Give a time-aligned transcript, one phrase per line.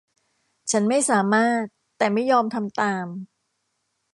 [0.71, 1.63] ฉันไม่สามารถ
[1.97, 3.05] แต่ไม่ยอมทำตาม